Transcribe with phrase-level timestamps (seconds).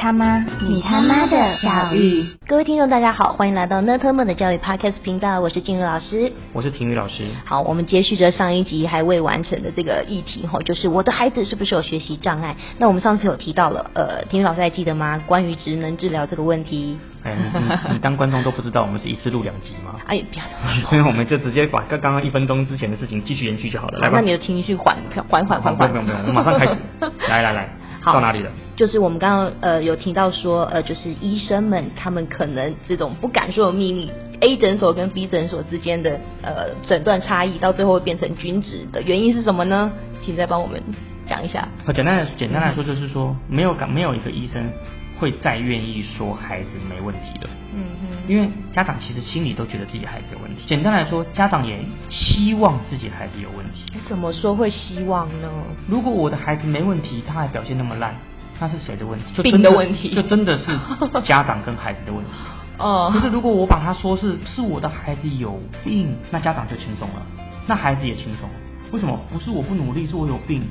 [0.00, 2.24] 他妈，你他妈的教育。
[2.46, 6.32] 各位听众，大家好，欢迎来到 Nerdman 的教育 Podcast 频道，我是静茹老师。
[6.54, 7.24] 我是婷宇老师。
[7.44, 12.56] 好，我们接续着上一集还未完成的这个议题吼，就是我的孩子是不是有学习障碍？
[12.78, 15.22] 那我们上次有提到了，呃，婷宇老师还记得吗？
[15.26, 16.96] 关于职能治疗这个问题。
[17.22, 20.00] 哎，你你你当观众都不知道我们是一次录两集吗？
[20.08, 20.88] 哎，不要这么说。
[20.88, 23.98] 所以我们就直接把刚刚刚一分钟之前的事情继续延续就好了。
[23.98, 24.96] 来吧，那你的情绪缓
[25.28, 25.90] 缓缓缓缓。
[25.90, 26.78] 不用不用不用，我马上开始。
[27.28, 27.68] 来 来来，
[28.00, 28.50] 好到哪里了？
[28.76, 39.92] 就是我们刚刚呃有提到说，呃，就是医生们他们可能这种不敢说的秘密，A 诊所跟 B 诊所之间的呃诊断差异，到最后会变成均值的原因是什么呢？
[40.20, 40.82] 请再帮我们
[41.26, 41.68] 讲一下。
[41.94, 44.62] 简单的简单来说就是说，没有感没有一个医生
[45.20, 47.48] 会再愿意说孩子没问题的。
[47.74, 48.16] 嗯嗯。
[48.26, 50.62] 因为家长其实心里都觉得自己孩子有问题。
[50.66, 51.78] 简单来说，家长也
[52.08, 53.92] 希望自己孩子有问题。
[54.08, 55.48] 怎么说会希望呢？
[55.86, 58.14] 如果我的孩子没问题，他还表现那么烂。
[58.62, 59.24] 那是谁的问题？
[59.34, 60.66] 就真的问题，就真的是
[61.24, 62.30] 家长跟孩子的问题。
[62.78, 63.10] 哦。
[63.12, 67.22] 可是如果我把他说是是我的孩子有病，那家长就轻松了，
[67.66, 68.48] 那孩子也轻松。
[68.92, 69.18] 为什么？
[69.32, 70.62] 不是我不努力，是我有病，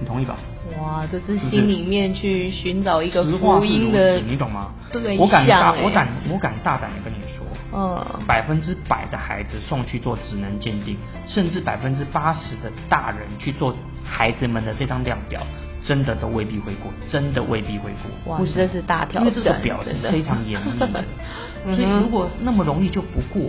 [0.00, 0.36] 你同意吧？
[0.78, 4.72] 哇，这是心里面去寻找一个福音的，你懂吗？
[4.92, 15.42] 对，我敢大，我敢，我敢大胆的跟你说，嗯，百分之百的孩子送去做职能鉴定，甚至百分之八十的大人去做孩子们的这张量表。
[15.86, 17.92] 真的都未必会过，真的未必会
[18.24, 18.34] 过。
[18.34, 21.04] 哇，这是大挑战，因为这个表是非常严密的。
[21.74, 23.48] 所以如果那么容易就不过，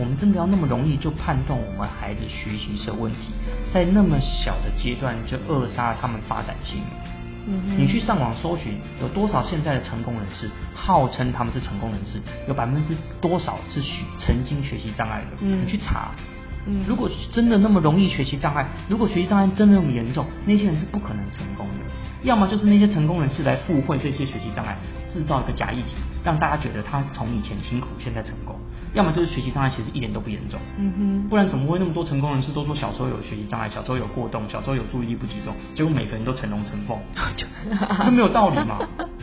[0.00, 3.32] 我们真的要那么容易就判断我们孩子学习是有问题，
[3.72, 6.80] 在那么小的阶段就扼杀他们发展性。
[7.46, 12.18] 嗯你去上网搜寻，有多少现在的成功人士号称他们是成功人士？
[12.48, 15.36] 有百分之多少是学曾经学习障碍的？
[15.40, 16.12] 嗯，你去查。
[16.86, 21.84] 如果真的那么容易学习障碍，如果学习障碍真的那么严重，那些人是不可能成功的。
[22.22, 24.76] 要么就是那些成功人士来附会这些学习障碍，
[25.12, 28.54] 制造一个假议题，让大家觉得他从以前辛苦，现在成功。
[28.94, 36.98] 要么就是学习障碍其实一点都不严重，嗯哼，不然怎么会那么多成功人士都说小时候有学习障碍，小时候有过动，小时候有注意力不集中，结果每个人都成龙成凤，
[37.36, 38.78] 这没有道理嘛？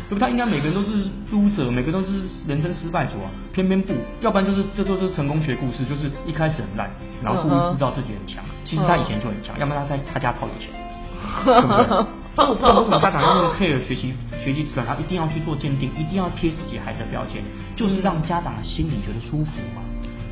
[0.09, 0.19] 对不？
[0.19, 6.89] 他应该每个人都是 loser，，每个都是人生失败者啊，偏偏不，要不然就是这都是成功学故事，就是一开始很烂，
[7.23, 10.71] 然后故意制造自己很强，其实他以前就很强，要不然他在他家超有钱，
[11.43, 12.05] 对不对？
[12.45, 17.41] 我不知道为什么家长用那么 care 学习学习质量，他一定要去做鉴定，一定要贴自己孩子的标签，
[17.75, 19.81] 就是让家长的心里觉得舒服嘛。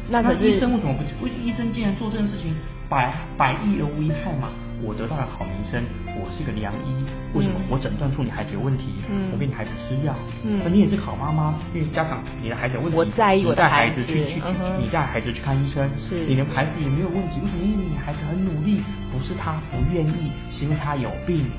[0.07, 1.25] 那可是医生为什么不？
[1.25, 2.53] 为医生既然做这件事情
[2.87, 4.49] 百百益而无一害嘛，
[4.83, 5.81] 我得到了好名声，
[6.21, 7.03] 我是个良医。
[7.33, 7.57] 为什么？
[7.67, 8.85] 我诊断出你孩子有问题，
[9.33, 10.13] 我给你孩子吃药。
[10.43, 14.41] 嗯，那你也是好妈妈，因为家长你的孩子有问题，我在意我带孩子去去去，
[14.79, 17.65] 你带孩子去看医生，是，你的孩子也没有问题，为什么？
[17.65, 21.49] 因为你孩子很努力，不是他不愿意，是因为他有病。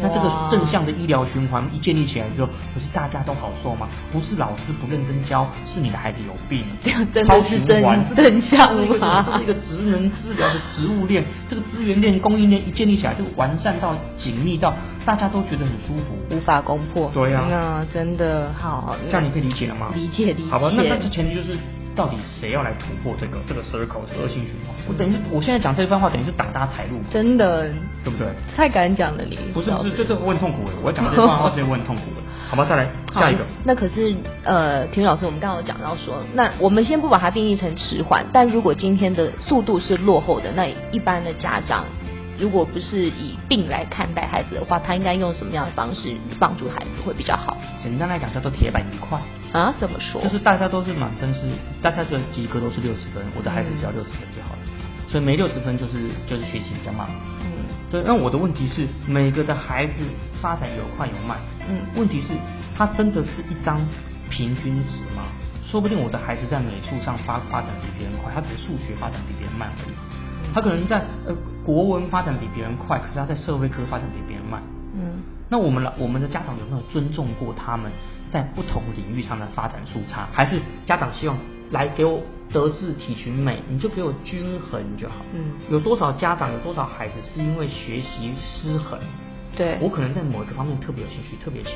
[0.00, 3.88] 那这个正向的医疗循环一建立起来之后，不是大家都好受吗？
[4.10, 6.64] 不是老师不认真教，是你的孩子有病，
[7.26, 9.24] 超循环正向吗？
[9.26, 17.10] 这是一个职能治疗的食物链，这个资源链、供应链一建立起来，就完善到紧密到大家都觉得很舒服，无法攻破。
[17.12, 19.90] 对呀，那真的好，这样你可以理解了吗？
[19.94, 20.50] 理解理解。
[20.50, 21.58] 好吧，那那这前提就是。
[21.94, 24.74] 到底谁要来突破这个这个 circle 这个恶性循环？
[24.88, 27.68] 我等于是我现在讲这番话，等于是挡大家财路，真的，
[28.04, 28.28] 对不对？
[28.56, 32.22] 太敢讲了，你不是不是，这这我很痛苦的，我要讲这番话，真的我很痛苦的。
[32.52, 33.40] 好吧，再来下一个。
[33.64, 34.14] 那可是
[34.44, 41.84] 呃，体育老师，我们刚刚有讲到说，那我们先不把它定义成迟缓，但如果今天的速度是落后的，那一般的家长。
[42.42, 47.56] 如果不是以病来看待孩子的话，他应该用什么样的方式帮助孩子会比较好？
[47.80, 49.16] 简单来讲叫做铁板一块
[49.52, 49.72] 啊？
[49.78, 50.20] 怎么说？
[50.20, 51.42] 就是大家都是满分是，
[51.80, 54.58] 大家的及格都是六十分，我的孩子只要六十分就好了。
[55.08, 57.06] 所以没六十分就是就是学习比较慢。
[57.44, 58.02] 嗯，对。
[58.04, 60.02] 那我的问题是，每个的孩子
[60.40, 61.38] 发展有快有慢。
[61.68, 62.34] 嗯，问题是，
[62.76, 63.78] 他真的是一张
[64.30, 65.30] 平均值吗？
[65.64, 69.94] 说不定我的孩子在美术上发发展比别人快，他只是数学发展比别人慢而已。
[70.54, 74.62] 他可能在呃国文发展比别人快，可是他在社会科发展比别人慢。
[74.94, 77.90] 嗯，那我们老我们的家长有没有尊重过他们
[78.30, 80.28] 在不同领域上的发展速差？
[80.32, 81.36] 还是家长希望
[81.70, 82.20] 来给我
[82.52, 85.16] 德智体群美，你就给我均衡就好。
[85.34, 88.98] 嗯，有多少家长有多少孩子是因为学习失衡？
[89.56, 91.72] 对，我可能在某一个方面特别有兴趣，特别强。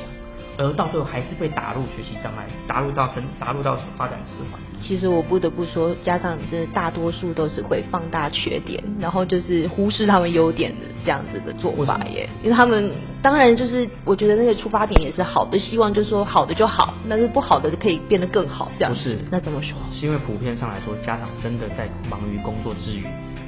[0.57, 4.59] 而到最后还是被打入学习障碍，打入到成，打入到发展迟缓。
[4.79, 12.29] 其实我不得不说，家长真的大多数都是会放大缺点，然后就是忽视他们优点的这样子的做法耶。
[12.43, 18.93] 因为他们当然就是我觉得那个出发点也是好的，希望就是说好的就好，但是不好的就可以变得更好这样。
[18.93, 19.77] 不是，那怎么说？
[19.91, 23.05] 是因为普遍上来说，家长真的在忙于工作之余。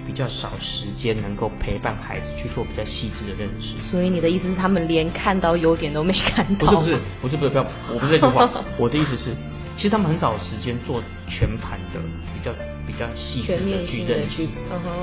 [0.09, 3.77] 比较少时间能够陪伴孩子去做比较细致的认识。
[3.83, 6.81] 所以你的意思是，他们连看到优点都没看到？
[6.81, 8.49] 不是不是不是不是不要，我不是这句话。
[8.75, 9.35] 我的意思是，
[9.77, 12.01] 其实他们很少时间做全盘的
[12.33, 12.51] 比较
[12.87, 14.47] 比较细致的去认识。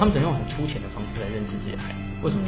[0.01, 1.99] 他们只能用很粗浅的方式来认识这些孩子。
[2.25, 2.43] 为什么？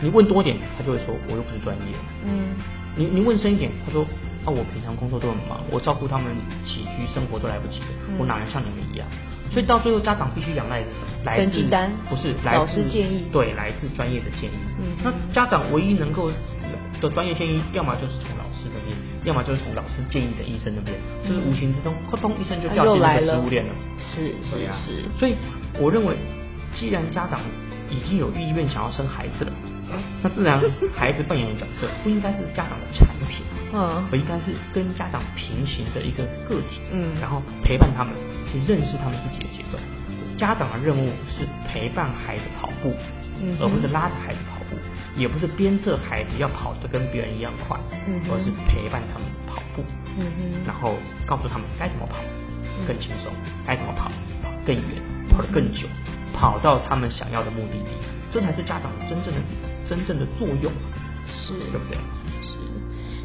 [0.00, 1.94] 你问多点，他就会说我又不是专业。
[2.26, 2.58] 嗯。
[2.96, 4.02] 你你问深一点，他说
[4.44, 9.06] 啊我平常工作都很忙，我照顾他们起居生活都来不及了，我哪能像你们一样？
[9.54, 11.22] 所以到最后，家长必须仰赖的是什么？
[11.24, 11.62] 来自
[12.10, 14.58] 不是老师建议，对，来自专业的建议。
[14.80, 16.28] 嗯，那家长唯一能够
[17.00, 23.70] 的专业建议，要么就是从老师那边，要么就是从老师建议的医生那边，就是无形之中，扑通一声就掉进那个食物链了。
[23.96, 25.08] 是是是。
[25.16, 25.36] 所以
[25.78, 26.16] 我认为，
[26.74, 27.40] 既然家长
[27.88, 29.52] 已经有意愿想要生孩子了，
[30.20, 30.60] 那自然
[30.96, 33.44] 孩子扮演的角色不应该是家长的产品，
[33.74, 38.14] 嗯，而应该是跟家长平行的一个个体，嗯，然后陪伴他们。
[38.54, 39.78] 去认识他们自己的节奏。
[40.38, 42.94] 家长的任务是陪伴孩子跑步，
[43.42, 44.76] 嗯而不是拉着孩子跑步，
[45.16, 47.76] 也不是鞭策孩子要跑得跟别人一样快，
[48.06, 49.82] 嗯而是陪伴他们跑步，
[50.18, 50.94] 嗯然后
[51.26, 52.22] 告诉他们该怎么跑
[52.86, 53.32] 更轻松，
[53.66, 54.06] 该怎么跑
[54.40, 55.88] 跑更远，跑得更久，
[56.32, 57.90] 跑到他们想要的目的地。
[58.32, 59.40] 这才是家长真正的
[59.84, 60.70] 真正的作用，
[61.26, 61.98] 是，对不对？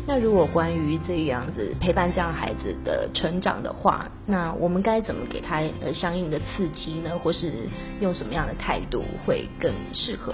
[0.10, 7.12] 那如果关于这样子陪伴这样孩子的成长的话，那我们该怎么给他呃相应的刺激呢？
[7.20, 7.70] 或是
[8.02, 10.34] 用什么样的态度会更适合？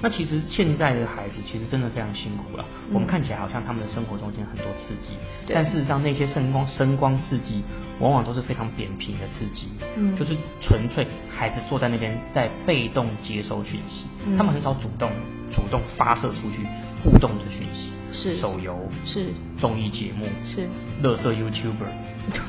[0.00, 2.64] 那其实现在的孩子其实真的非常辛苦了。
[2.90, 5.12] 我们看起来好像他们的生活中间很多刺激，
[5.46, 7.62] 但事实上那些声光声光刺激
[8.00, 14.06] 往往都是非常扁平的刺激，嗯，就是纯粹孩子坐在那边在被动接收讯息，
[14.38, 15.10] 他们很少主动
[15.52, 16.66] 主动发射出去
[17.04, 17.92] 互动的讯息。
[18.12, 18.36] 是。
[18.38, 19.26] 手游，是。
[19.58, 20.68] 综艺节目，是。
[21.02, 21.90] 乐色 YouTuber，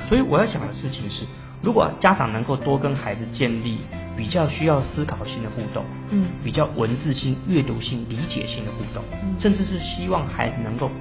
[0.09, 1.23] 所以我要想的事情是，
[1.61, 3.79] 如果家长能够多跟孩子建立
[4.15, 9.03] 比较需要思考性的互动，嗯，比较文字性、阅读性、理解性的互动，
[9.39, 10.91] 甚至是希望孩子能够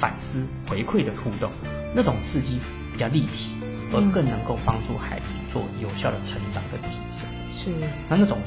[0.00, 1.50] 反思回馈的互动，
[1.94, 2.58] 那种刺激
[2.92, 3.50] 比较立体，
[3.92, 7.28] 而更能够帮助孩子做有效的成长跟提升。
[7.52, 7.70] 是，
[8.08, 8.38] 那那种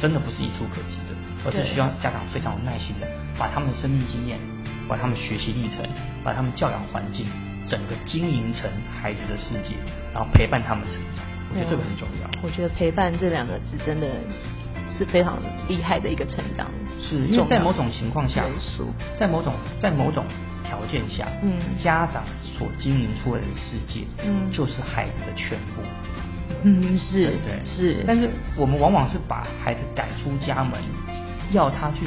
[0.00, 4.38] 真的不是一触可及的，而是需要家长非常有耐心的把他们的生命经验。
[4.88, 5.84] 把他们学习历程，
[6.22, 7.26] 把他们教养环境，
[7.66, 9.74] 整个经营成孩子的世界，
[10.14, 11.24] 然后陪伴他们成长。
[11.50, 12.28] 我觉得这个很重要。
[12.42, 14.08] 我觉得陪伴这两个字真的
[14.90, 15.38] 是非常
[15.68, 16.66] 厉害的一个成长。
[17.00, 18.44] 是因为在某种情况下，
[19.18, 20.24] 在某种在某种
[20.64, 22.24] 条件下，嗯，家长
[22.58, 25.82] 所经营出来的世界，嗯，就是孩子的全部。
[26.62, 28.02] 嗯，是，对，是。
[28.06, 30.80] 但是我们往往是把孩子赶出家门，
[31.52, 32.06] 要他去。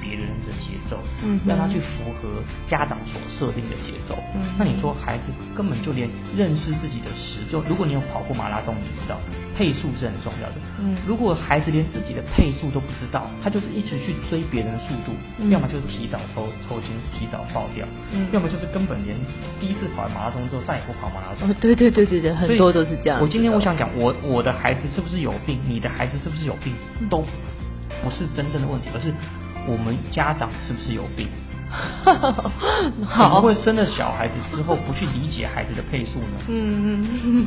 [0.00, 9.18] 别人的节奏，嗯，让他去符合家长所设定的节奏，嗯，那你说孩子根本就连认识自己的时，就如果你有跑过马拉松，你知道
[9.56, 15.12] 配速是很重要的，嗯，如果孩子连自己的配速都不知道，他就是一直去追别人的速度，
[15.50, 19.16] 要么就是提早抽抽筋，提早爆掉，嗯，要么就是根本连
[19.60, 23.20] 第一次跑完马拉松之后再也不跑马拉松，对对对对对，很多都是这样。
[23.20, 26.74] 我今天我想讲，我我的孩子是不是有病，你的孩子是不是有病，
[27.08, 27.24] 都
[28.02, 29.12] 不是真正的问题，而是。
[29.66, 31.28] 我们家长是不是有病？
[32.04, 36.38] 怎么会生了小孩子之后不去理解孩子的配速呢？
[36.48, 37.46] 嗯嗯，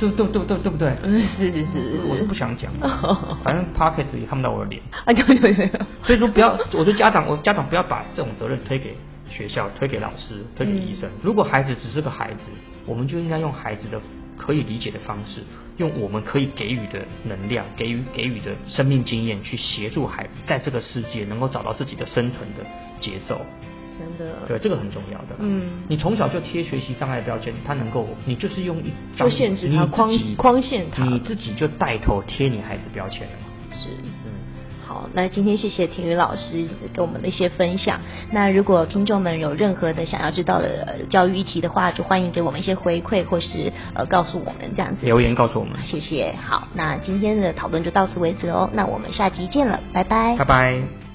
[0.00, 0.92] 对对对对对不对？
[1.02, 2.72] 嗯，是是是，我是不想讲，
[3.44, 4.82] 反正 Parkes 也看不到我的脸。
[5.04, 5.68] 啊，有有有。
[6.02, 8.96] 所以说不要，我说家长，我家长不要把这种责任推给
[9.30, 11.08] 学校、推给老师、推给医生。
[11.22, 12.46] 如果孩子只是个孩子，
[12.84, 14.00] 我们就应该用孩子的
[14.36, 15.40] 可以理解的方式。
[15.78, 22.64] 用我们可以给予的能量，给予给予的生命经验，去协助孩子在这个世界能够找到自己的生存的
[23.00, 23.40] 节奏。
[23.98, 25.36] 真的，对，这个很重要的。
[25.38, 33.76] 嗯，你从小就贴学习障碍标签，他能够，你就是用一就限制他框框限他，你自己就带头贴你孩子标签了嘛？
[33.76, 33.88] 是。
[34.92, 37.98] 好，那今天谢谢田宇老师给我们的一些分享。
[38.30, 45.78] 那如果听众们有任何的想要知道的教育议题的话，就欢迎给我们一些回馈，或是呃告诉我们这样子留言告诉我们。
[45.82, 46.34] 谢谢。
[46.46, 48.68] 好，那今天的讨论就到此为止哦。
[48.74, 50.36] 那我们下集见了，拜拜。
[50.36, 51.11] 拜拜。